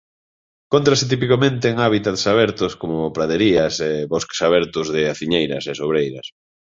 [0.65, 6.27] Encóntrase tipicamente en hábitats abertos como praderías e bosques abertos de aciñeiras e sobreiras.